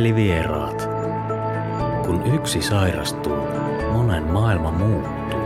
Mielivieraat. 0.00 0.88
Kun 2.06 2.34
yksi 2.34 2.62
sairastuu, 2.62 3.36
monen 3.92 4.22
maailma 4.22 4.70
muuttuu. 4.70 5.40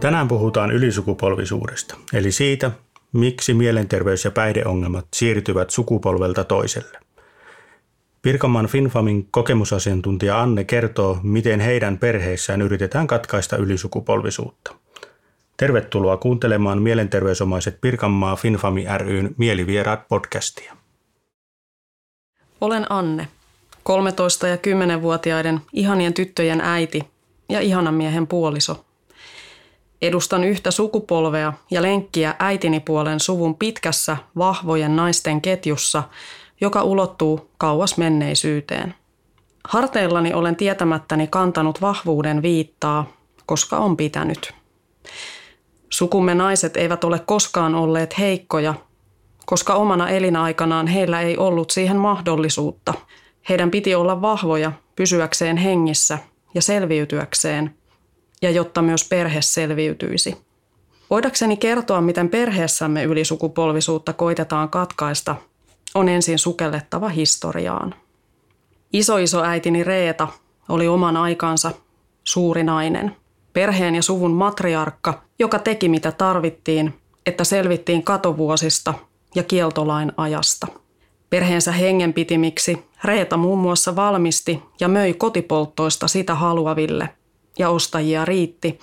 Tänään 0.00 0.28
puhutaan 0.28 0.70
ylisukupolvisuudesta, 0.72 1.96
eli 2.12 2.32
siitä, 2.32 2.70
miksi 3.12 3.54
mielenterveys- 3.54 4.24
ja 4.24 4.30
päihdeongelmat 4.30 5.06
siirtyvät 5.14 5.70
sukupolvelta 5.70 6.44
toiselle. 6.44 6.98
Pirkanmaan 8.22 8.66
Finfamin 8.66 9.28
kokemusasiantuntija 9.30 10.40
Anne 10.40 10.64
kertoo, 10.64 11.18
miten 11.22 11.60
heidän 11.60 11.98
perheissään 11.98 12.62
yritetään 12.62 13.06
katkaista 13.06 13.56
ylisukupolvisuutta. 13.56 14.81
Tervetuloa 15.62 16.16
kuuntelemaan 16.16 16.82
Mielenterveysomaiset 16.82 17.80
Pirkanmaa 17.80 18.36
Finfami 18.36 18.84
ryn 18.98 19.34
Mielivieraat 19.38 20.08
podcastia. 20.08 20.76
Olen 22.60 22.92
Anne, 22.92 23.28
13- 23.76 24.46
ja 24.46 24.56
10-vuotiaiden 24.56 25.60
ihanien 25.72 26.14
tyttöjen 26.14 26.60
äiti 26.60 27.02
ja 27.48 27.60
ihanan 27.60 27.94
miehen 27.94 28.26
puoliso. 28.26 28.84
Edustan 30.02 30.44
yhtä 30.44 30.70
sukupolvea 30.70 31.52
ja 31.70 31.82
lenkkiä 31.82 32.34
äitini 32.38 32.80
puolen 32.80 33.20
suvun 33.20 33.54
pitkässä, 33.54 34.16
vahvojen 34.38 34.96
naisten 34.96 35.40
ketjussa, 35.40 36.02
joka 36.60 36.82
ulottuu 36.82 37.50
kauas 37.58 37.98
menneisyyteen. 37.98 38.94
Harteillani 39.64 40.34
olen 40.34 40.56
tietämättäni 40.56 41.26
kantanut 41.26 41.80
vahvuuden 41.80 42.42
viittaa, 42.42 43.12
koska 43.46 43.76
on 43.78 43.96
pitänyt. 43.96 44.61
Sukumme 45.92 46.34
naiset 46.34 46.76
eivät 46.76 47.04
ole 47.04 47.18
koskaan 47.18 47.74
olleet 47.74 48.18
heikkoja, 48.18 48.74
koska 49.46 49.74
omana 49.74 50.08
elinaikanaan 50.08 50.86
heillä 50.86 51.20
ei 51.20 51.36
ollut 51.36 51.70
siihen 51.70 51.96
mahdollisuutta. 51.96 52.94
Heidän 53.48 53.70
piti 53.70 53.94
olla 53.94 54.22
vahvoja 54.22 54.72
pysyäkseen 54.96 55.56
hengissä 55.56 56.18
ja 56.54 56.62
selviytyäkseen, 56.62 57.74
ja 58.42 58.50
jotta 58.50 58.82
myös 58.82 59.08
perhe 59.08 59.42
selviytyisi. 59.42 60.36
Voidakseni 61.10 61.56
kertoa, 61.56 62.00
miten 62.00 62.28
perheessämme 62.28 63.04
ylisukupolvisuutta 63.04 64.12
koitetaan 64.12 64.68
katkaista, 64.68 65.36
on 65.94 66.08
ensin 66.08 66.38
sukellettava 66.38 67.08
historiaan. 67.08 67.94
Isoisoäitini 68.92 69.84
Reeta 69.84 70.28
oli 70.68 70.88
oman 70.88 71.16
aikansa 71.16 71.72
suuri 72.24 72.64
nainen– 72.64 73.16
perheen 73.52 73.94
ja 73.94 74.02
suvun 74.02 74.32
matriarkka, 74.32 75.22
joka 75.38 75.58
teki 75.58 75.88
mitä 75.88 76.12
tarvittiin, 76.12 76.94
että 77.26 77.44
selvittiin 77.44 78.02
katovuosista 78.02 78.94
ja 79.34 79.42
kieltolain 79.42 80.12
ajasta. 80.16 80.66
Perheensä 81.30 81.72
hengenpitimiksi 81.72 82.84
Reeta 83.04 83.36
muun 83.36 83.58
muassa 83.58 83.96
valmisti 83.96 84.62
ja 84.80 84.88
möi 84.88 85.14
kotipolttoista 85.14 86.08
sitä 86.08 86.34
haluaville, 86.34 87.08
ja 87.58 87.68
ostajia 87.68 88.24
riitti, 88.24 88.78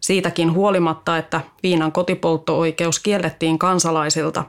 siitäkin 0.00 0.52
huolimatta, 0.52 1.18
että 1.18 1.40
viinan 1.62 1.92
kotipoltto-oikeus 1.92 2.98
kiellettiin 2.98 3.58
kansalaisilta 3.58 4.44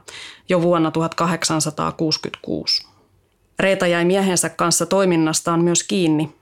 jo 0.48 0.62
vuonna 0.62 0.90
1866. 0.90 2.86
Reeta 3.58 3.86
jäi 3.86 4.04
miehensä 4.04 4.48
kanssa 4.48 4.86
toiminnastaan 4.86 5.64
myös 5.64 5.82
kiinni, 5.82 6.34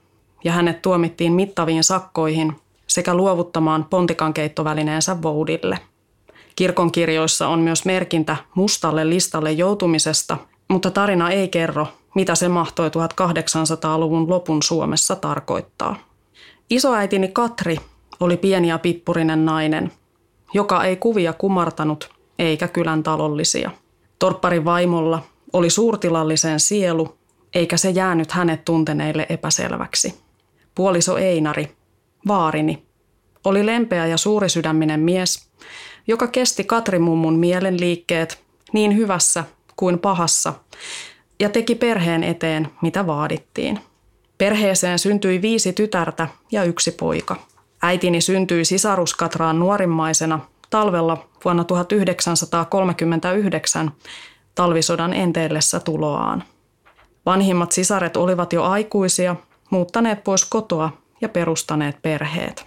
ja 0.43 0.51
hänet 0.51 0.81
tuomittiin 0.81 1.33
mittaviin 1.33 1.83
sakkoihin 1.83 2.55
sekä 2.87 3.13
luovuttamaan 3.13 3.85
pontikan 3.85 4.33
keittovälineensä 4.33 5.21
voudille. 5.21 5.79
Kirkon 6.55 6.91
kirjoissa 6.91 7.47
on 7.47 7.59
myös 7.59 7.85
merkintä 7.85 8.37
mustalle 8.55 9.09
listalle 9.09 9.51
joutumisesta, 9.51 10.37
mutta 10.67 10.91
tarina 10.91 11.29
ei 11.31 11.47
kerro, 11.47 11.87
mitä 12.15 12.35
se 12.35 12.49
mahtoi 12.49 12.89
1800-luvun 12.89 14.29
lopun 14.29 14.63
Suomessa 14.63 15.15
tarkoittaa. 15.15 15.95
Isoäitini 16.69 17.27
Katri 17.27 17.77
oli 18.19 18.37
pieni 18.37 18.67
ja 18.67 18.79
pippurinen 18.79 19.45
nainen, 19.45 19.91
joka 20.53 20.83
ei 20.83 20.95
kuvia 20.95 21.33
kumartanut 21.33 22.09
eikä 22.39 22.67
kylän 22.67 23.03
talollisia. 23.03 23.71
Torpparin 24.19 24.65
vaimolla 24.65 25.21
oli 25.53 25.69
suurtilallisen 25.69 26.59
sielu, 26.59 27.17
eikä 27.53 27.77
se 27.77 27.89
jäänyt 27.89 28.31
hänet 28.31 28.65
tunteneille 28.65 29.25
epäselväksi. 29.29 30.19
Puoliso 30.75 31.17
Einari 31.17 31.75
vaarini, 32.27 32.85
oli 33.43 33.65
lempeä 33.65 34.05
ja 34.05 34.17
suurisydäminen 34.17 34.99
mies, 34.99 35.49
joka 36.07 36.27
kesti 36.27 36.63
Katrimummun 36.63 37.39
mielen 37.39 37.79
liikkeet 37.79 38.43
niin 38.73 38.97
hyvässä 38.97 39.43
kuin 39.75 39.99
pahassa 39.99 40.53
ja 41.39 41.49
teki 41.49 41.75
perheen 41.75 42.23
eteen, 42.23 42.69
mitä 42.81 43.07
vaadittiin. 43.07 43.79
Perheeseen 44.37 44.99
syntyi 44.99 45.41
viisi 45.41 45.73
tytärtä 45.73 46.27
ja 46.51 46.63
yksi 46.63 46.91
poika. 46.91 47.35
Äitini 47.81 48.21
syntyi 48.21 48.65
sisaruskatraan 48.65 49.59
nuorimmaisena 49.59 50.39
talvella 50.69 51.27
vuonna 51.45 51.63
1939 51.63 53.91
talvisodan 54.55 55.13
enteellessä 55.13 55.79
tuloaan. 55.79 56.43
Vanhimmat 57.25 57.71
sisaret 57.71 58.17
olivat 58.17 58.53
jo 58.53 58.63
aikuisia, 58.63 59.35
muuttaneet 59.69 60.23
pois 60.23 60.45
kotoa 60.45 60.91
ja 61.25 61.29
perustaneet 61.29 62.01
perheet. 62.01 62.65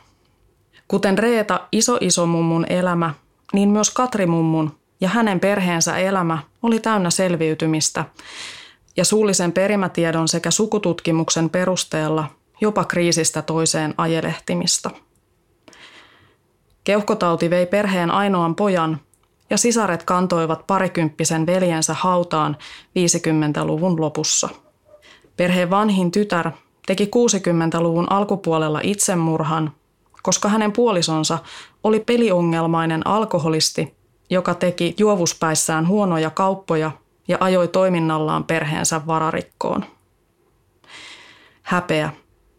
Kuten 0.88 1.18
Reeta 1.18 1.60
iso-isomummun 1.72 2.66
elämä, 2.68 3.14
niin 3.52 3.68
myös 3.68 3.90
Katrimummun 3.90 4.78
ja 5.00 5.08
hänen 5.08 5.40
perheensä 5.40 5.96
elämä 5.96 6.38
oli 6.62 6.80
täynnä 6.80 7.10
selviytymistä 7.10 8.04
ja 8.96 9.04
suullisen 9.04 9.52
perimätiedon 9.52 10.28
sekä 10.28 10.50
sukututkimuksen 10.50 11.50
perusteella 11.50 12.24
jopa 12.60 12.84
kriisistä 12.84 13.42
toiseen 13.42 13.94
ajelehtimista. 13.96 14.90
Keuhkotauti 16.84 17.50
vei 17.50 17.66
perheen 17.66 18.10
ainoan 18.10 18.54
pojan 18.54 19.00
ja 19.50 19.58
sisaret 19.58 20.02
kantoivat 20.02 20.66
parikymppisen 20.66 21.46
veljensä 21.46 21.94
hautaan 21.94 22.56
50-luvun 22.98 24.00
lopussa. 24.00 24.48
Perheen 25.36 25.70
vanhin 25.70 26.10
tytär 26.10 26.50
teki 26.88 27.04
60-luvun 27.04 28.12
alkupuolella 28.12 28.80
itsemurhan, 28.82 29.72
koska 30.22 30.48
hänen 30.48 30.72
puolisonsa 30.72 31.38
oli 31.84 32.00
peliongelmainen 32.00 33.06
alkoholisti, 33.06 33.94
joka 34.30 34.54
teki 34.54 34.94
juovuspäissään 34.98 35.88
huonoja 35.88 36.30
kauppoja 36.30 36.90
ja 37.28 37.36
ajoi 37.40 37.68
toiminnallaan 37.68 38.44
perheensä 38.44 39.00
vararikkoon. 39.06 39.84
Häpeä 41.62 42.12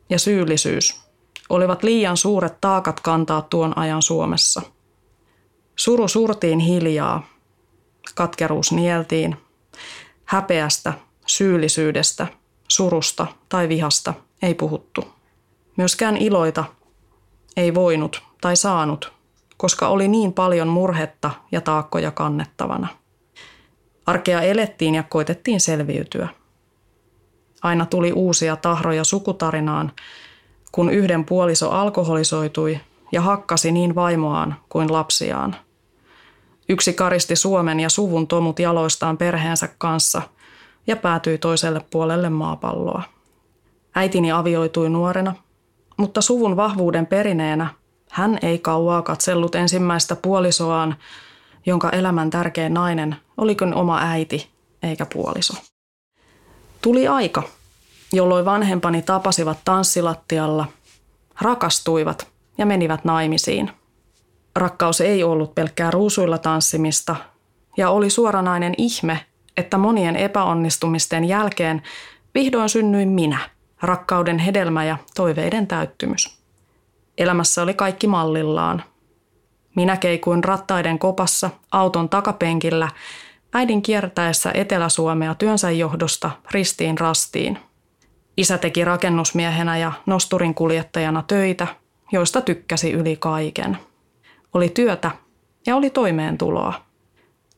ja 0.10 0.20
syyllisyys 0.20 1.02
olivat 1.50 1.84
liian 1.84 2.18
suuret 2.18 2.62
taakat 2.62 3.00
kantaa 3.00 3.42
tuon 3.42 3.78
ajan 3.78 4.02
Suomessa. 4.02 4.62
Suru 5.76 6.08
surtiin 6.08 6.60
hiljaa, 6.60 7.28
katkeruus 8.16 8.72
nieltiin, 8.72 9.38
häpeästä, 10.26 10.94
syyllisyydestä– 11.28 12.28
surusta 12.70 13.28
tai 13.50 13.70
vihasta 13.70 14.14
ei 14.42 14.54
puhuttu. 14.54 15.08
Myöskään 15.78 16.18
iloita 16.18 16.64
ei 17.58 17.74
voinut 17.74 18.24
tai 18.42 18.56
saanut, 18.56 19.14
koska 19.58 19.88
oli 19.88 20.08
niin 20.08 20.34
paljon 20.34 20.68
murhetta 20.68 21.32
ja 21.52 21.62
taakkoja 21.62 22.12
kannettavana. 22.12 22.88
Arkea 24.06 24.42
elettiin 24.42 24.96
ja 24.96 25.04
koitettiin 25.04 25.60
selviytyä. 25.60 26.28
Aina 27.62 27.86
tuli 27.86 28.12
uusia 28.12 28.56
tahroja 28.56 29.04
sukutarinaan, 29.04 29.92
kun 30.72 30.90
yhden 30.90 31.26
puoliso 31.26 31.70
alkoholisoitui 31.70 32.80
ja 33.12 33.22
hakkasi 33.22 33.72
niin 33.72 33.96
vaimoaan 33.96 34.56
kuin 34.70 34.94
lapsiaan. 34.94 35.56
Yksi 36.70 36.94
karisti 36.94 37.36
Suomen 37.36 37.80
ja 37.80 37.90
suvun 37.90 38.28
tomut 38.28 38.60
jaloistaan 38.60 39.18
perheensä 39.18 39.70
kanssa– 39.78 40.22
ja 40.88 40.96
päätyi 40.96 41.38
toiselle 41.38 41.82
puolelle 41.92 42.30
maapalloa. 42.30 43.04
Äitini 43.96 44.32
avioitui 44.32 44.90
nuorena, 44.90 45.36
mutta 45.98 46.22
suvun 46.22 46.56
vahvuuden 46.56 47.06
perineenä 47.06 47.68
hän 48.12 48.40
ei 48.42 48.60
kauaa 48.60 49.02
katsellut 49.02 49.56
ensimmäistä 49.56 50.16
puolisoaan, 50.16 50.96
jonka 51.66 51.90
elämän 51.90 52.30
tärkein 52.30 52.74
nainen 52.74 53.16
olikin 53.38 53.74
oma 53.74 54.00
äiti 54.02 54.50
eikä 54.84 55.06
puoliso. 55.14 55.54
Tuli 56.82 57.08
aika, 57.08 57.44
jolloin 58.14 58.46
vanhempani 58.46 59.02
tapasivat 59.02 59.58
tanssilattialla, 59.66 60.66
rakastuivat 61.42 62.28
ja 62.58 62.66
menivät 62.66 63.06
naimisiin. 63.06 63.72
Rakkaus 64.56 65.02
ei 65.02 65.24
ollut 65.24 65.56
pelkkää 65.56 65.92
ruusuilla 65.92 66.38
tanssimista 66.38 67.16
ja 67.78 67.90
oli 67.90 68.10
suoranainen 68.10 68.74
ihme, 68.78 69.26
että 69.60 69.78
monien 69.78 70.16
epäonnistumisten 70.16 71.26
jälkeen 71.26 71.82
vihdoin 72.34 72.70
synnyin 72.70 73.10
minä, 73.10 73.40
rakkauden 73.82 74.40
hedelmä 74.40 74.86
ja 74.86 74.98
toiveiden 75.16 75.68
täyttymys. 75.68 76.40
Elämässä 77.18 77.62
oli 77.62 77.74
kaikki 77.74 78.08
mallillaan. 78.08 78.84
Minä 79.76 79.98
keikuin 79.98 80.44
rattaiden 80.44 81.00
kopassa 81.00 81.50
auton 81.72 82.10
takapenkillä 82.10 82.90
äidin 83.54 83.82
kiertäessä 83.82 84.52
Etelä-Suomea 84.54 85.36
työnsä 85.36 85.72
johdosta 85.72 86.32
ristiin 86.52 86.98
rastiin. 86.98 87.60
Isä 88.38 88.58
teki 88.58 88.86
rakennusmiehenä 88.86 89.78
ja 89.78 89.92
nosturin 90.06 90.56
kuljettajana 90.56 91.24
töitä, 91.28 91.68
joista 92.12 92.42
tykkäsi 92.42 92.92
yli 92.92 93.16
kaiken. 93.16 93.78
Oli 94.54 94.70
työtä 94.70 95.12
ja 95.68 95.76
oli 95.76 95.90
toimeentuloa. 95.90 96.74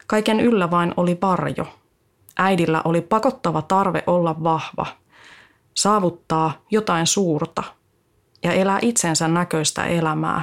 Kaiken 0.08 0.40
yllä 0.40 0.72
vain 0.72 0.94
oli 0.98 1.18
varjo. 1.22 1.81
Äidillä 2.44 2.82
oli 2.86 3.02
pakottava 3.02 3.62
tarve 3.62 4.04
olla 4.08 4.44
vahva, 4.44 4.86
saavuttaa 5.74 6.62
jotain 6.72 7.08
suurta 7.08 7.64
ja 8.44 8.54
elää 8.54 8.80
itsensä 8.82 9.28
näköistä 9.28 9.86
elämää, 9.86 10.42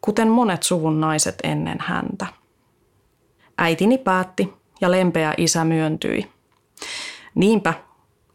kuten 0.00 0.28
monet 0.28 0.62
suvun 0.62 1.00
naiset 1.00 1.34
ennen 1.42 1.78
häntä. 1.80 2.26
Äitini 3.58 3.98
päätti 3.98 4.52
ja 4.80 4.90
lempeä 4.90 5.34
isä 5.36 5.64
myöntyi. 5.64 6.30
Niinpä 7.34 7.74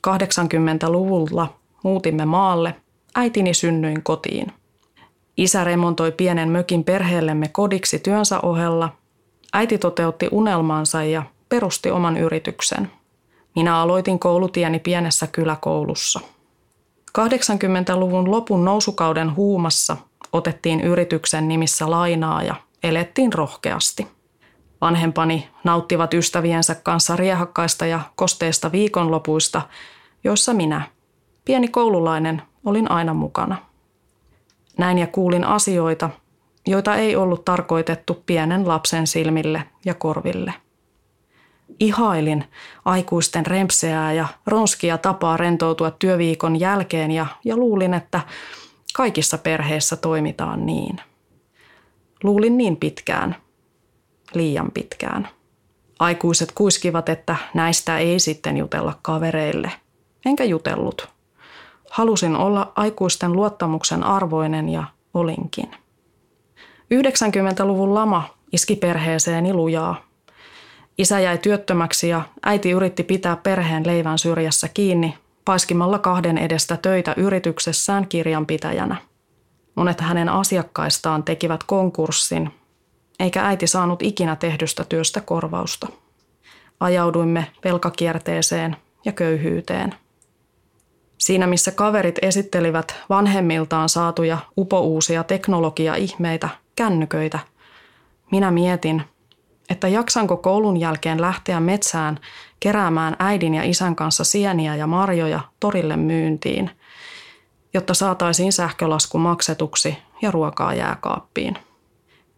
80-luvulla 0.08 1.54
muutimme 1.84 2.26
maalle, 2.26 2.76
äitini 3.16 3.54
synnyin 3.54 4.04
kotiin. 4.04 4.52
Isä 5.38 5.64
remontoi 5.64 6.12
pienen 6.12 6.50
mökin 6.50 6.84
perheellemme 6.84 7.48
kodiksi 7.48 8.00
työnsä 8.00 8.40
ohella. 8.40 8.90
Äiti 9.54 9.78
toteutti 9.78 10.28
unelmansa 10.32 11.04
ja 11.04 11.24
perusti 11.54 11.92
oman 11.92 12.18
yrityksen. 12.18 12.92
Minä 13.56 13.78
aloitin 13.78 14.20
koulutieni 14.20 14.80
pienessä 14.80 15.28
kyläkoulussa. 15.28 16.20
80-luvun 17.20 18.32
lopun 18.32 18.66
nousukauden 18.66 19.36
huumassa 19.36 19.98
otettiin 20.32 20.82
yrityksen 20.82 21.48
nimissä 21.48 21.92
lainaa 21.92 22.44
ja 22.44 22.56
elettiin 22.84 23.34
rohkeasti. 23.34 24.08
Vanhempani 24.82 25.50
nauttivat 25.64 26.14
ystäviensä 26.14 26.76
kanssa 26.76 27.16
riehakkaista 27.16 27.86
ja 27.86 28.00
kosteista 28.16 28.72
viikonlopuista, 28.72 29.62
joissa 30.24 30.54
minä, 30.54 30.82
pieni 31.46 31.68
koululainen, 31.68 32.42
olin 32.66 32.92
aina 32.92 33.14
mukana. 33.14 33.58
Näin 34.78 34.98
ja 34.98 35.08
kuulin 35.08 35.44
asioita, 35.44 36.10
joita 36.68 36.96
ei 36.96 37.16
ollut 37.16 37.46
tarkoitettu 37.46 38.24
pienen 38.26 38.68
lapsen 38.68 39.08
silmille 39.08 39.64
ja 39.86 39.94
korville. 39.94 40.54
Ihailin 41.80 42.46
aikuisten 42.86 43.46
rempseää 43.46 44.14
ja 44.14 44.28
ronskia 44.48 44.98
tapaa 44.98 45.38
rentoutua 45.38 45.92
työviikon 45.92 46.60
jälkeen 46.60 47.12
ja, 47.12 47.26
ja 47.46 47.58
luulin, 47.58 47.94
että 47.94 48.22
kaikissa 48.94 49.38
perheissä 49.38 49.96
toimitaan 49.96 50.66
niin. 50.66 51.00
Luulin 52.24 52.58
niin 52.58 52.78
pitkään, 52.78 53.36
liian 54.34 54.72
pitkään. 54.72 55.28
Aikuiset 56.00 56.52
kuiskivat, 56.52 57.10
että 57.10 57.36
näistä 57.54 57.98
ei 57.98 58.20
sitten 58.20 58.58
jutella 58.58 59.00
kavereille. 59.02 59.72
Enkä 60.26 60.44
jutellut. 60.44 61.10
Halusin 61.90 62.36
olla 62.36 62.72
aikuisten 62.76 63.34
luottamuksen 63.34 64.04
arvoinen 64.04 64.70
ja 64.70 64.84
olinkin. 65.14 65.72
90-luvun 66.94 67.94
lama 67.94 68.30
iski 68.52 68.76
perheeseeni 68.76 69.54
lujaa. 69.54 70.13
Isä 70.98 71.20
jäi 71.20 71.38
työttömäksi 71.38 72.10
ja 72.10 72.22
äiti 72.46 72.72
yritti 72.72 73.04
pitää 73.04 73.36
perheen 73.36 73.88
leivän 73.88 74.20
syrjässä 74.20 74.68
kiinni 74.68 75.18
paiskimalla 75.46 76.00
kahden 76.00 76.38
edestä 76.38 76.78
töitä 76.78 77.14
yrityksessään 77.18 78.08
kirjanpitäjänä. 78.08 78.96
Monet 79.76 80.02
hänen 80.02 80.30
asiakkaistaan 80.30 81.24
tekivät 81.24 81.64
konkurssin 81.64 82.52
eikä 83.20 83.46
äiti 83.46 83.68
saanut 83.68 84.02
ikinä 84.02 84.36
tehdystä 84.36 84.84
työstä 84.90 85.22
korvausta. 85.22 85.88
Ajauduimme 86.80 87.52
velkakierteeseen 87.64 88.76
ja 89.06 89.12
köyhyyteen. 89.12 89.96
Siinä 91.18 91.48
missä 91.48 91.72
kaverit 91.72 92.20
esittelivät 92.22 92.96
vanhemmiltaan 93.10 93.90
saatuja 93.90 94.38
upouusia 94.58 95.24
teknologia-ihmeitä, 95.24 96.50
kännyköitä, 96.76 97.40
minä 98.32 98.52
mietin, 98.52 99.04
että 99.74 99.88
jaksanko 99.88 100.38
koulun 100.38 100.78
jälkeen 100.78 101.22
lähteä 101.22 101.60
metsään 101.60 102.20
keräämään 102.60 103.16
äidin 103.20 103.54
ja 103.54 103.64
isän 103.64 103.96
kanssa 103.96 104.24
sieniä 104.24 104.76
ja 104.76 104.88
marjoja 104.88 105.40
torille 105.60 105.98
myyntiin, 105.98 106.70
jotta 107.74 107.94
saataisiin 107.94 108.54
sähkölasku 108.54 109.18
maksetuksi 109.18 109.98
ja 110.22 110.32
ruokaa 110.32 110.74
jääkaappiin. 110.74 111.58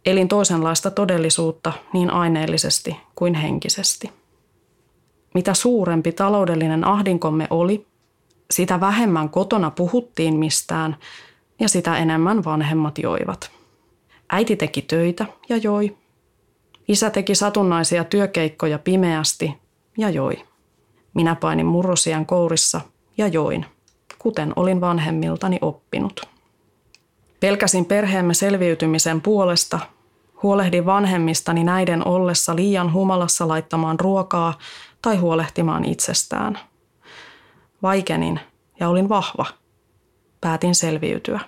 Elin 0.05 0.27
toisenlaista 0.27 0.91
todellisuutta 0.91 1.73
niin 1.93 2.11
aineellisesti 2.11 2.97
kuin 3.15 3.33
henkisesti. 3.33 4.11
Mitä 5.33 5.53
suurempi 5.53 6.11
taloudellinen 6.11 6.87
ahdinkomme 6.87 7.47
oli, 7.49 7.87
sitä 8.51 8.79
vähemmän 8.79 9.29
kotona 9.29 9.71
puhuttiin 9.71 10.35
mistään 10.35 10.97
ja 11.59 11.69
sitä 11.69 11.97
enemmän 11.97 12.43
vanhemmat 12.43 12.97
joivat. 12.97 13.51
Äiti 14.29 14.55
teki 14.55 14.81
töitä 14.81 15.25
ja 15.49 15.57
joi. 15.57 16.04
Isä 16.87 17.09
teki 17.09 17.35
satunnaisia 17.35 18.03
työkeikkoja 18.03 18.79
pimeästi 18.79 19.57
ja 19.97 20.09
joi. 20.09 20.45
Minä 21.13 21.35
painin 21.35 21.65
murrosian 21.65 22.25
kourissa 22.25 22.81
ja 23.17 23.27
join, 23.27 23.65
kuten 24.19 24.53
olin 24.55 24.81
vanhemmiltani 24.81 25.59
oppinut. 25.61 26.21
Pelkäsin 27.39 27.85
perheemme 27.85 28.33
selviytymisen 28.33 29.21
puolesta 29.21 29.79
Huolehdin 30.43 30.85
vanhemmistani 30.85 31.63
näiden 31.63 32.07
ollessa 32.07 32.55
liian 32.55 32.93
humalassa 32.93 33.47
laittamaan 33.47 33.99
ruokaa 33.99 34.57
tai 35.01 35.15
huolehtimaan 35.15 35.85
itsestään. 35.85 36.59
Vaikenin 37.81 38.39
ja 38.79 38.89
olin 38.89 39.09
vahva. 39.09 39.45
Päätin 40.41 40.75
selviytyä. 40.75 41.39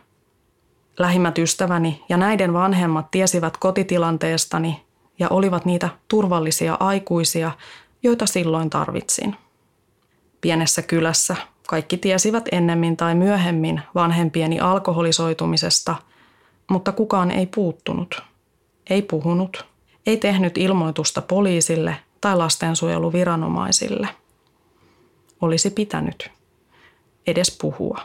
Lähimmät 1.00 1.38
ystäväni 1.38 2.04
ja 2.10 2.18
näiden 2.18 2.54
vanhemmat 2.54 3.12
tiesivät 3.12 3.58
kotitilanteestani 3.58 4.87
ja 5.20 5.28
olivat 5.30 5.66
niitä 5.66 5.90
turvallisia 6.08 6.78
aikuisia, 6.80 7.52
joita 8.04 8.26
silloin 8.26 8.70
tarvitsin. 8.70 9.36
Pienessä 10.42 10.82
kylässä 10.82 11.36
kaikki 11.68 11.98
tiesivät 11.98 12.46
ennemmin 12.52 12.98
tai 12.98 13.16
myöhemmin 13.16 13.82
vanhempieni 13.96 14.60
alkoholisoitumisesta, 14.60 15.96
mutta 16.70 16.92
kukaan 16.92 17.32
ei 17.32 17.46
puuttunut– 17.46 18.22
ei 18.90 19.02
puhunut, 19.02 19.66
ei 20.06 20.18
tehnyt 20.18 20.58
ilmoitusta 20.58 21.22
poliisille 21.22 21.96
tai 22.22 22.38
lastensuojeluviranomaisille. 22.38 24.08
Olisi 25.42 25.70
pitänyt 25.70 26.32
edes 27.28 27.58
puhua. 27.62 28.02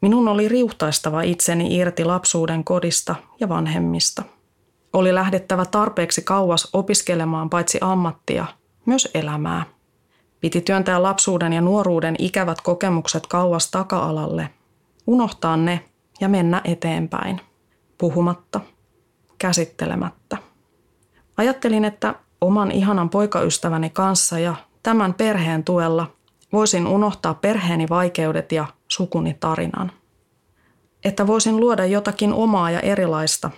Minun 0.00 0.28
oli 0.28 0.48
riuhtaistava 0.48 1.22
itseni 1.22 1.76
irti 1.76 2.04
lapsuuden 2.04 2.64
kodista 2.64 3.14
ja 3.40 3.48
vanhemmista. 3.48 4.22
Oli 4.92 5.14
lähdettävä 5.14 5.64
tarpeeksi 5.64 6.22
kauas 6.22 6.68
opiskelemaan 6.72 7.50
paitsi 7.50 7.78
ammattia, 7.80 8.46
myös 8.86 9.08
elämää. 9.14 9.64
Piti 10.40 10.60
työntää 10.60 11.02
lapsuuden 11.02 11.52
ja 11.52 11.60
nuoruuden 11.60 12.14
ikävät 12.18 12.60
kokemukset 12.60 13.26
kauas 13.26 13.70
taka-alalle, 13.70 14.50
unohtaa 15.06 15.56
ne 15.56 15.84
ja 16.20 16.28
mennä 16.28 16.60
eteenpäin, 16.64 17.40
puhumatta– 17.98 18.60
käsittelemättä. 19.38 20.36
Ajattelin, 21.36 21.84
että 21.84 22.14
oman 22.40 22.70
ihanan 22.70 23.10
poikaystäväni 23.10 23.90
kanssa 23.90 24.38
ja 24.38 24.54
tämän 24.82 25.14
perheen 25.14 25.64
tuella 25.64 26.12
voisin 26.52 26.86
unohtaa 26.86 27.34
perheeni 27.34 27.88
vaikeudet 27.88 28.52
ja 28.52 28.66
sukuni 28.88 29.36
tarinan. 29.40 29.92
Että 31.04 31.26
voisin 31.26 31.60
luoda 31.60 31.86
jotakin 31.86 32.32
omaa 32.32 32.70
ja 32.70 32.80
erilaista, 32.80 33.50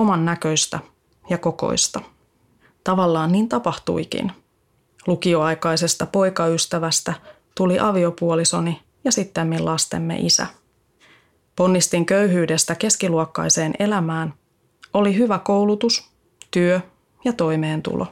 oman 0.00 0.24
näköistä 0.24 0.78
ja 1.30 1.38
kokoista. 1.38 2.00
Tavallaan 2.84 3.32
niin 3.32 3.48
tapahtuikin. 3.48 4.32
Lukioaikaisesta 5.06 6.06
poikaystävästä 6.06 7.14
tuli 7.54 7.78
aviopuolisoni 7.78 8.82
ja 9.04 9.12
sitten 9.12 9.64
lastemme 9.64 10.16
isä. 10.18 10.46
Ponnistin 11.56 12.06
köyhyydestä 12.06 12.74
keskiluokkaiseen 12.74 13.74
elämään 13.78 14.34
oli 14.94 15.16
hyvä 15.16 15.38
koulutus, 15.38 16.10
työ 16.50 16.80
ja 17.24 17.32
toimeentulo. 17.32 18.06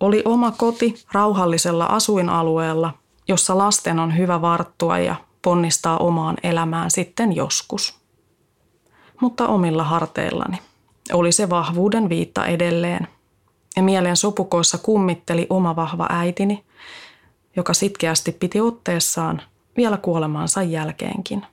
Oli 0.00 0.22
oma 0.24 0.50
koti 0.50 0.94
rauhallisella 1.12 1.86
asuinalueella, 1.86 2.94
jossa 3.28 3.58
lasten 3.58 3.98
on 3.98 4.16
hyvä 4.16 4.40
varttua 4.40 4.98
ja 4.98 5.14
ponnistaa 5.42 5.98
omaan 5.98 6.36
elämään 6.42 6.90
sitten 6.90 7.36
joskus. 7.36 8.00
Mutta 9.20 9.48
omilla 9.48 9.84
harteillani 9.84 10.69
oli 11.12 11.32
se 11.32 11.50
vahvuuden 11.50 12.08
viitta 12.08 12.46
edelleen. 12.46 13.08
Ja 13.76 13.82
mielen 13.82 14.16
sopukoissa 14.16 14.78
kummitteli 14.78 15.46
oma 15.50 15.76
vahva 15.76 16.06
äitini, 16.10 16.64
joka 17.56 17.74
sitkeästi 17.74 18.32
piti 18.32 18.60
otteessaan 18.60 19.42
vielä 19.76 19.96
kuolemansa 19.96 20.62
jälkeenkin. 20.62 21.46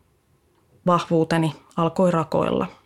Vahvuuteni 0.86 1.56
alkoi 1.78 2.12
rakoilla– 2.12 2.68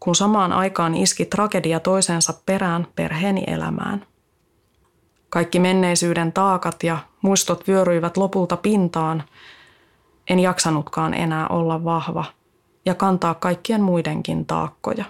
kun 0.00 0.14
samaan 0.14 0.52
aikaan 0.52 0.94
iski 0.94 1.24
tragedia 1.24 1.80
toisensa 1.80 2.34
perään 2.46 2.86
perheeni 2.96 3.44
elämään. 3.46 4.06
Kaikki 5.28 5.58
menneisyyden 5.58 6.32
taakat 6.32 6.82
ja 6.82 6.98
muistot 7.22 7.68
vyöryivät 7.68 8.16
lopulta 8.16 8.56
pintaan. 8.56 9.22
En 10.30 10.38
jaksanutkaan 10.38 11.14
enää 11.14 11.48
olla 11.48 11.84
vahva 11.84 12.24
ja 12.84 12.94
kantaa 12.94 13.34
kaikkien 13.34 13.82
muidenkin 13.82 14.46
taakkoja. 14.46 15.04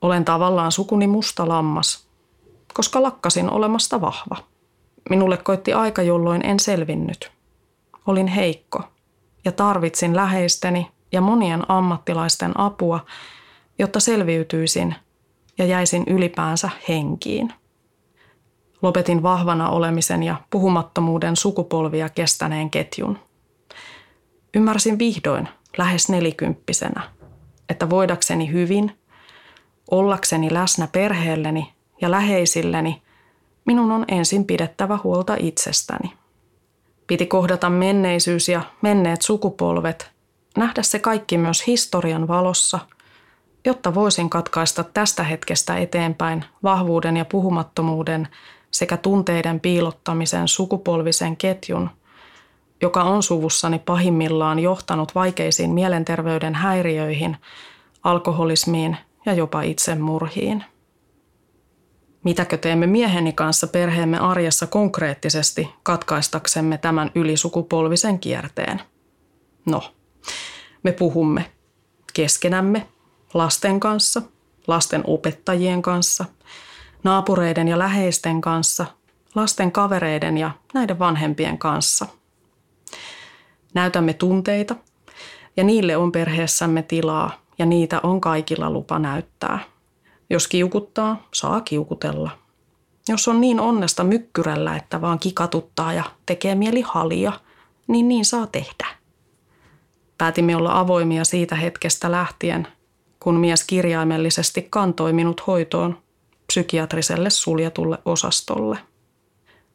Olen 0.00 0.24
tavallaan 0.24 0.72
sukuni 0.72 1.06
musta 1.06 1.48
lammas, 1.48 2.08
koska 2.74 3.02
lakkasin 3.02 3.50
olemasta 3.50 4.00
vahva. 4.00 4.36
Minulle 5.10 5.36
koitti 5.36 5.72
aika, 5.72 6.02
jolloin 6.02 6.46
en 6.46 6.60
selvinnyt. 6.60 7.32
Olin 8.06 8.26
heikko 8.26 8.82
ja 9.44 9.52
tarvitsin 9.52 10.16
läheisteni 10.16 10.90
ja 11.12 11.20
monien 11.20 11.70
ammattilaisten 11.70 12.60
apua, 12.60 13.00
jotta 13.78 14.00
selviytyisin 14.00 14.94
ja 15.58 15.64
jäisin 15.64 16.04
ylipäänsä 16.06 16.70
henkiin. 16.88 17.52
Lopetin 18.82 19.22
vahvana 19.22 19.68
olemisen 19.68 20.22
ja 20.22 20.36
puhumattomuuden 20.50 21.36
sukupolvia 21.36 22.08
kestäneen 22.08 22.70
ketjun. 22.70 23.18
Ymmärsin 24.54 24.98
vihdoin 24.98 25.48
lähes 25.78 26.08
nelikymppisenä, 26.08 27.02
että 27.68 27.90
voidakseni 27.90 28.52
hyvin, 28.52 28.99
ollakseni 29.90 30.54
läsnä 30.54 30.88
perheelleni 30.92 31.72
ja 32.00 32.10
läheisilleni, 32.10 33.02
minun 33.64 33.92
on 33.92 34.04
ensin 34.08 34.44
pidettävä 34.44 34.98
huolta 35.04 35.36
itsestäni. 35.38 36.12
Piti 37.06 37.26
kohdata 37.26 37.70
menneisyys 37.70 38.48
ja 38.48 38.62
menneet 38.82 39.22
sukupolvet, 39.22 40.10
nähdä 40.56 40.82
se 40.82 40.98
kaikki 40.98 41.38
myös 41.38 41.66
historian 41.66 42.28
valossa, 42.28 42.78
jotta 43.64 43.94
voisin 43.94 44.30
katkaista 44.30 44.84
tästä 44.84 45.22
hetkestä 45.22 45.78
eteenpäin 45.78 46.44
vahvuuden 46.62 47.16
ja 47.16 47.24
puhumattomuuden 47.24 48.28
sekä 48.70 48.96
tunteiden 48.96 49.60
piilottamisen 49.60 50.48
sukupolvisen 50.48 51.36
ketjun, 51.36 51.90
joka 52.82 53.02
on 53.02 53.22
suvussani 53.22 53.78
pahimmillaan 53.78 54.58
johtanut 54.58 55.14
vaikeisiin 55.14 55.70
mielenterveyden 55.70 56.54
häiriöihin, 56.54 57.36
alkoholismiin 58.02 58.96
ja 59.30 59.34
jopa 59.36 59.62
itsemurhiin. 59.62 60.64
Mitäkö 62.24 62.56
teemme 62.56 62.86
mieheni 62.86 63.32
kanssa 63.32 63.66
perheemme 63.66 64.18
arjessa 64.18 64.66
konkreettisesti 64.66 65.68
katkaistaksemme 65.82 66.78
tämän 66.78 67.10
ylisukupolvisen 67.14 68.18
kierteen? 68.18 68.80
No, 69.66 69.94
me 70.82 70.92
puhumme 70.92 71.50
keskenämme, 72.12 72.86
lasten 73.34 73.80
kanssa, 73.80 74.22
lasten 74.66 75.02
opettajien 75.06 75.82
kanssa, 75.82 76.24
naapureiden 77.04 77.68
ja 77.68 77.78
läheisten 77.78 78.40
kanssa, 78.40 78.86
lasten 79.34 79.72
kavereiden 79.72 80.38
ja 80.38 80.50
näiden 80.74 80.98
vanhempien 80.98 81.58
kanssa. 81.58 82.06
Näytämme 83.74 84.12
tunteita 84.12 84.76
ja 85.56 85.64
niille 85.64 85.96
on 85.96 86.12
perheessämme 86.12 86.82
tilaa 86.82 87.30
ja 87.60 87.66
niitä 87.66 88.00
on 88.02 88.20
kaikilla 88.20 88.70
lupa 88.70 88.98
näyttää– 88.98 89.58
jos 90.30 90.48
kiukuttaa, 90.48 91.28
saa 91.34 91.60
kiukutella. 91.60 92.30
Jos 93.08 93.28
on 93.28 93.40
niin 93.40 93.60
onnesta 93.60 94.04
mykkyrällä, 94.04 94.76
että 94.76 95.00
vaan 95.00 95.18
kikatuttaa 95.18 95.92
ja 95.92 96.04
tekee 96.26 96.54
mieli 96.54 96.80
halia, 96.80 97.32
niin 97.88 98.08
niin 98.08 98.24
saa 98.24 98.46
tehdä. 98.46 98.86
Päätimme 100.18 100.56
olla 100.56 100.78
avoimia 100.78 101.24
siitä 101.24 101.54
hetkestä 101.54 102.10
lähtien, 102.10 102.66
kun 103.20 103.36
mies 103.36 103.64
kirjaimellisesti 103.64 104.66
kantoi 104.70 105.12
minut 105.12 105.46
hoitoon 105.46 105.98
psykiatriselle 106.46 107.30
suljetulle 107.30 107.98
osastolle. 108.04 108.78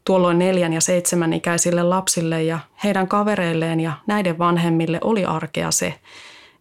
Tuolloin 0.05 0.39
neljän 0.39 0.73
ja 0.73 0.81
seitsemän 0.81 1.33
ikäisille 1.33 1.83
lapsille 1.83 2.43
ja 2.43 2.59
heidän 2.83 3.07
kavereilleen 3.07 3.79
ja 3.79 3.93
näiden 4.07 4.37
vanhemmille 4.37 4.99
oli 5.03 5.25
arkea 5.25 5.71
se, 5.71 5.99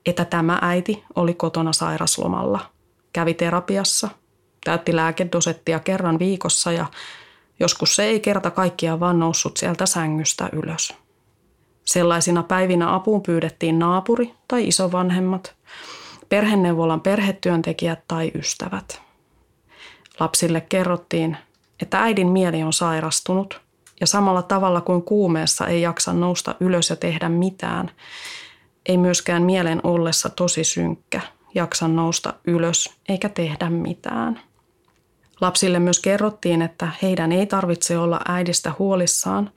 että 0.06 0.24
tämä 0.24 0.58
äiti 0.62 1.04
oli 1.16 1.34
kotona 1.34 1.72
sairaslomalla– 1.72 2.60
kävi 3.14 3.34
terapiassa, 3.34 4.08
täytti 4.64 4.96
lääkedosettia 4.96 5.80
kerran 5.80 6.18
viikossa 6.18 6.72
ja 6.72 6.86
joskus 7.60 7.96
se 7.96 8.04
ei 8.04 8.20
kerta 8.20 8.50
kaikkiaan 8.50 9.00
vaan 9.00 9.18
noussut 9.18 9.56
sieltä 9.56 9.86
sängystä 9.86 10.48
ylös. 10.52 10.94
Sellaisina 11.84 12.42
päivinä 12.42 12.94
apuun 12.94 13.22
pyydettiin 13.22 13.78
naapuri 13.78 14.34
tai 14.48 14.68
isovanhemmat, 14.68 15.54
perheneuvolan 16.28 17.00
perhetyöntekijät 17.00 18.00
tai 18.08 18.30
ystävät. 18.34 19.02
Lapsille 20.20 20.60
kerrottiin, 20.60 21.36
että 21.82 22.02
äidin 22.02 22.28
mieli 22.28 22.62
on 22.62 22.72
sairastunut 22.72 23.60
ja 24.00 24.06
samalla 24.06 24.42
tavalla 24.42 24.80
kuin 24.80 25.02
kuumeessa 25.02 25.66
ei 25.66 25.82
jaksa 25.82 26.12
nousta 26.12 26.54
ylös 26.60 26.90
ja 26.90 26.96
tehdä 26.96 27.28
mitään, 27.28 27.90
ei 28.86 28.96
myöskään 28.96 29.42
mielen 29.42 29.80
ollessa 29.84 30.28
tosi 30.28 30.64
synkkä– 30.64 31.20
jaksa 31.54 31.88
nousta 31.88 32.34
ylös 32.46 32.94
eikä 33.08 33.28
tehdä 33.28 33.70
mitään. 33.70 34.40
Lapsille 35.40 35.78
myös 35.78 36.00
kerrottiin, 36.00 36.62
että 36.62 36.88
heidän 37.02 37.32
ei 37.32 37.46
tarvitse 37.46 37.98
olla 37.98 38.20
äidistä 38.28 38.72
huolissaan, 38.78 39.50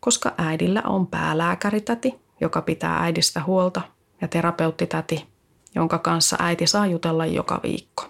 koska 0.00 0.34
äidillä 0.38 0.82
on 0.86 1.06
päälääkäritäti, 1.06 2.14
joka 2.40 2.62
pitää 2.62 3.02
äidistä 3.02 3.42
huolta, 3.42 3.80
ja 4.20 4.28
terapeuttitäti, 4.28 5.26
jonka 5.74 5.98
kanssa 5.98 6.36
äiti 6.40 6.66
saa 6.66 6.86
jutella 6.86 7.26
joka 7.26 7.60
viikko. 7.62 8.04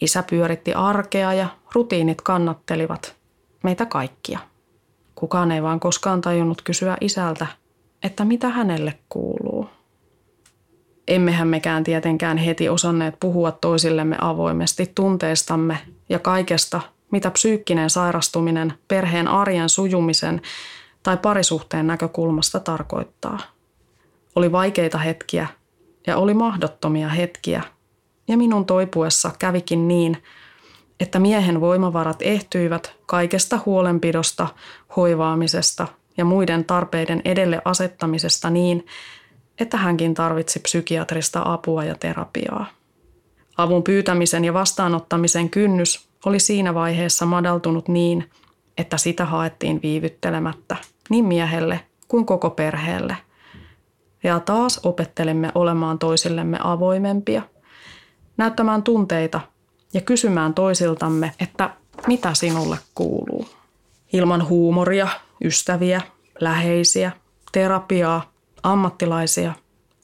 Isä 0.00 0.22
pyöritti 0.22 0.72
arkea 0.74 1.32
ja 1.32 1.48
rutiinit 1.74 2.20
kannattelivat 2.20 3.16
meitä 3.62 3.86
kaikkia. 3.86 4.38
Kukaan 5.14 5.52
ei 5.52 5.62
vaan 5.62 5.80
koskaan 5.80 6.20
tajunnut 6.20 6.62
kysyä 6.62 6.96
isältä, 7.00 7.46
että 8.02 8.24
mitä 8.24 8.48
hänelle 8.48 8.98
kuuluu 9.08 9.77
emmehän 11.08 11.48
mekään 11.48 11.84
tietenkään 11.84 12.36
heti 12.36 12.68
osanneet 12.68 13.14
puhua 13.20 13.52
toisillemme 13.52 14.16
avoimesti 14.20 14.92
tunteistamme 14.94 15.78
ja 16.08 16.18
kaikesta, 16.18 16.80
mitä 17.10 17.30
psyykkinen 17.30 17.90
sairastuminen 17.90 18.72
perheen 18.88 19.28
arjen 19.28 19.68
sujumisen 19.68 20.42
tai 21.02 21.16
parisuhteen 21.16 21.86
näkökulmasta 21.86 22.60
tarkoittaa. 22.60 23.38
Oli 24.36 24.52
vaikeita 24.52 24.98
hetkiä 24.98 25.46
ja 26.06 26.16
oli 26.16 26.34
mahdottomia 26.34 27.08
hetkiä, 27.08 27.62
ja 28.28 28.36
minun 28.36 28.66
toipuessa 28.66 29.30
kävikin 29.38 29.88
niin, 29.88 30.22
että 31.00 31.18
miehen 31.18 31.60
voimavarat 31.60 32.16
ehtyivät 32.20 32.94
kaikesta 33.06 33.60
huolenpidosta, 33.66 34.48
hoivaamisesta 34.96 35.88
ja 36.16 36.24
muiden 36.24 36.64
tarpeiden 36.64 37.22
edelle 37.24 37.62
asettamisesta 37.64 38.50
niin, 38.50 38.86
että 39.60 39.76
hänkin 39.76 40.14
tarvitsi 40.14 40.60
psykiatrista 40.60 41.42
apua 41.44 41.84
ja 41.84 41.94
terapiaa. 41.94 42.66
Avun 43.56 43.82
pyytämisen 43.82 44.44
ja 44.44 44.54
vastaanottamisen 44.54 45.50
kynnys 45.50 46.08
oli 46.26 46.40
siinä 46.40 46.74
vaiheessa 46.74 47.26
madaltunut 47.26 47.88
niin, 47.88 48.30
että 48.78 48.98
sitä 48.98 49.24
haettiin 49.24 49.82
viivyttelemättä 49.82 50.76
niin 51.10 51.24
miehelle 51.24 51.80
kuin 52.08 52.26
koko 52.26 52.50
perheelle. 52.50 53.16
Ja 54.22 54.40
taas 54.40 54.80
opettelemme 54.82 55.52
olemaan 55.54 55.98
toisillemme 55.98 56.58
avoimempia, 56.62 57.42
näyttämään 58.36 58.82
tunteita 58.82 59.40
ja 59.94 60.00
kysymään 60.00 60.54
toisiltamme, 60.54 61.32
että 61.40 61.70
mitä 62.06 62.34
sinulle 62.34 62.78
kuuluu. 62.94 63.48
Ilman 64.12 64.48
huumoria, 64.48 65.08
ystäviä, 65.44 66.02
läheisiä, 66.40 67.12
terapiaa 67.52 68.32
ammattilaisia, 68.62 69.52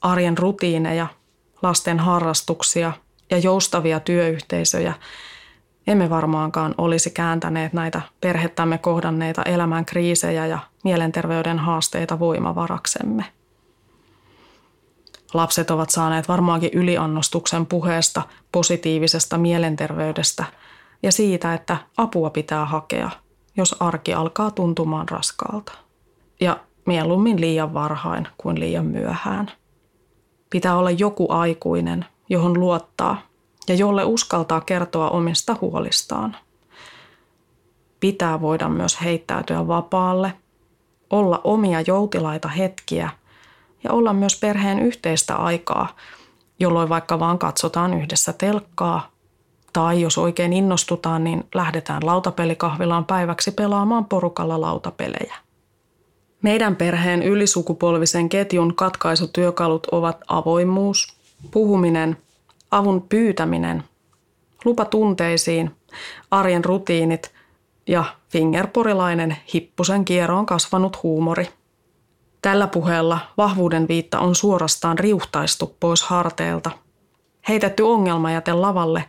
arjen 0.01 0.37
rutiineja, 0.37 1.07
lasten 1.61 1.99
harrastuksia 1.99 2.93
ja 3.29 3.37
joustavia 3.37 3.99
työyhteisöjä, 3.99 4.93
emme 5.87 6.09
varmaankaan 6.09 6.75
olisi 6.77 7.09
kääntäneet 7.09 7.73
näitä 7.73 8.01
perhettämme 8.21 8.77
kohdanneita 8.77 9.43
elämän 9.43 9.85
kriisejä 9.85 10.45
ja 10.45 10.59
mielenterveyden 10.83 11.59
haasteita 11.59 12.19
voimavaraksemme. 12.19 13.25
Lapset 15.33 15.71
ovat 15.71 15.89
saaneet 15.89 16.27
varmaankin 16.27 16.69
yliannostuksen 16.73 17.65
puheesta 17.65 18.21
positiivisesta 18.51 19.37
mielenterveydestä 19.37 20.45
ja 21.03 21.11
siitä, 21.11 21.53
että 21.53 21.77
apua 21.97 22.29
pitää 22.29 22.65
hakea, 22.65 23.09
jos 23.57 23.75
arki 23.79 24.13
alkaa 24.13 24.51
tuntumaan 24.51 25.09
raskaalta. 25.09 25.71
Ja 26.39 26.59
mieluummin 26.85 27.41
liian 27.41 27.73
varhain 27.73 28.27
kuin 28.37 28.59
liian 28.59 28.85
myöhään. 28.85 29.51
Pitää 30.49 30.77
olla 30.77 30.91
joku 30.91 31.27
aikuinen, 31.31 32.05
johon 32.29 32.59
luottaa 32.59 33.21
ja 33.67 33.75
jolle 33.75 34.03
uskaltaa 34.05 34.61
kertoa 34.61 35.09
omista 35.09 35.55
huolistaan. 35.61 36.35
Pitää 37.99 38.41
voida 38.41 38.69
myös 38.69 39.01
heittäytyä 39.01 39.67
vapaalle, 39.67 40.33
olla 41.09 41.41
omia 41.43 41.81
joutilaita 41.81 42.47
hetkiä 42.47 43.09
ja 43.83 43.91
olla 43.91 44.13
myös 44.13 44.39
perheen 44.39 44.79
yhteistä 44.79 45.35
aikaa, 45.35 45.87
jolloin 46.59 46.89
vaikka 46.89 47.19
vaan 47.19 47.39
katsotaan 47.39 47.93
yhdessä 47.93 48.33
telkkaa 48.33 49.15
Tai 49.75 50.01
jos 50.01 50.17
oikein 50.17 50.53
innostutaan, 50.53 51.23
niin 51.23 51.43
lähdetään 51.55 52.05
lautapelikahvilaan 52.05 53.05
päiväksi 53.05 53.51
pelaamaan 53.51 54.05
porukalla 54.05 54.61
lautapelejä. 54.61 55.35
Meidän 56.45 56.75
perheen 56.75 57.23
ylisukupolvisen 57.23 58.29
ketjun 58.29 58.75
katkaisutyökalut 58.75 59.87
ovat 59.91 60.17
avoimuus, 60.27 61.17
puhuminen, 61.51 62.17
avun 62.71 63.01
pyytäminen, 63.01 63.83
lupa 64.65 64.85
tunteisiin, 64.85 65.71
arjen 66.31 66.65
rutiinit 66.65 67.31
ja 67.87 68.03
fingerporilainen 68.29 69.37
hippusen 69.53 70.05
kieroon 70.05 70.45
kasvanut 70.45 71.03
huumori. 71.03 71.49
Tällä 72.41 72.67
puheella 72.67 73.19
vahvuuden 73.37 73.87
viitta 73.87 74.19
on 74.19 74.35
suorastaan 74.35 74.99
riuhtaistu 74.99 75.75
pois 75.79 76.03
harteilta. 76.03 76.71
Heitetty 77.47 77.83
ongelmajäte 77.83 78.53
lavalle, 78.53 79.05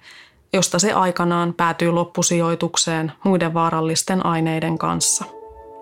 josta 0.52 0.78
se 0.78 0.92
aikanaan 0.92 1.54
päätyy 1.54 1.90
loppusijoitukseen 1.90 3.12
muiden 3.24 3.54
vaarallisten 3.54 4.26
aineiden 4.26 4.78
kanssa. 4.78 5.24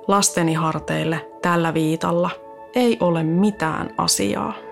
Lasteni 0.08 0.54
harteille 0.54 1.33
tällä 1.44 1.74
viitalla 1.74 2.30
ei 2.74 2.96
ole 3.00 3.22
mitään 3.22 3.90
asiaa. 3.98 4.63